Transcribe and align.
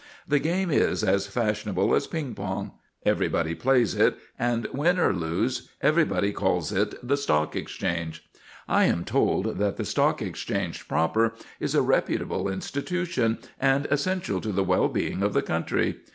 The 0.27 0.39
game 0.39 0.71
is 0.71 1.03
as 1.03 1.27
fashionable 1.27 1.93
as 1.93 2.07
ping 2.07 2.33
pong: 2.33 2.71
everybody 3.05 3.53
plays 3.53 3.93
it, 3.93 4.17
and, 4.39 4.65
win 4.73 4.97
or 4.97 5.13
lose, 5.13 5.69
everybody 5.79 6.31
calls 6.33 6.71
it 6.71 6.95
the 7.07 7.15
Stock 7.15 7.55
Exchange. 7.55 8.27
I 8.67 8.85
am 8.85 9.05
told 9.05 9.59
that 9.59 9.77
the 9.77 9.85
Stock 9.85 10.19
Exchange 10.23 10.87
proper 10.87 11.35
is 11.59 11.75
a 11.75 11.83
reputable 11.83 12.49
institution 12.49 13.37
and 13.59 13.85
essential 13.91 14.41
to 14.41 14.51
the 14.51 14.63
well 14.63 14.87
being 14.87 15.21
of 15.21 15.33
the 15.33 15.43
country. 15.43 15.97